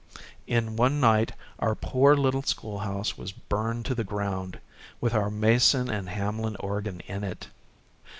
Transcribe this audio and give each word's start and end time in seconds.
in 0.47 0.75
one 0.75 0.99
night 0.99 1.33
our 1.59 1.75
poor 1.75 2.15
little 2.15 2.41
schoolhouse 2.41 3.19
was 3.19 3.31
burned 3.31 3.85
to 3.85 3.93
the 3.93 4.03
ground, 4.03 4.57
with 4.99 5.13
our 5.13 5.29
Mason 5.29 5.91
and 5.91 6.09
Hamlin 6.09 6.55
organ 6.59 7.01
in 7.01 7.23
it. 7.23 7.49